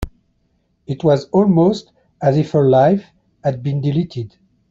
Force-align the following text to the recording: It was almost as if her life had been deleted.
It 0.87 1.03
was 1.03 1.25
almost 1.25 1.91
as 2.23 2.35
if 2.35 2.53
her 2.53 2.67
life 2.67 3.05
had 3.43 3.61
been 3.61 3.81
deleted. 3.81 4.35